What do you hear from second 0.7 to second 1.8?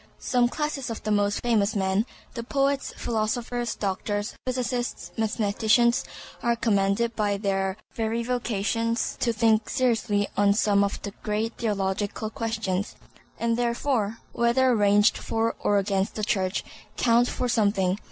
of the most famous